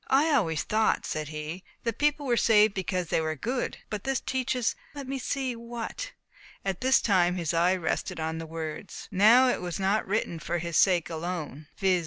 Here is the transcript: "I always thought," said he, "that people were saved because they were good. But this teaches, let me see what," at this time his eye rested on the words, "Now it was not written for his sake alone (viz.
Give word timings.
"I 0.09 0.31
always 0.33 0.63
thought," 0.63 1.05
said 1.05 1.27
he, 1.27 1.63
"that 1.83 1.99
people 1.99 2.25
were 2.25 2.35
saved 2.35 2.73
because 2.73 3.09
they 3.09 3.21
were 3.21 3.35
good. 3.35 3.77
But 3.91 4.03
this 4.03 4.19
teaches, 4.19 4.75
let 4.95 5.07
me 5.07 5.19
see 5.19 5.55
what," 5.55 6.13
at 6.65 6.81
this 6.81 6.99
time 6.99 7.35
his 7.35 7.53
eye 7.53 7.75
rested 7.75 8.19
on 8.19 8.39
the 8.39 8.47
words, 8.47 9.07
"Now 9.11 9.47
it 9.49 9.61
was 9.61 9.79
not 9.79 10.07
written 10.07 10.39
for 10.39 10.57
his 10.57 10.75
sake 10.75 11.11
alone 11.11 11.67
(viz. 11.77 11.99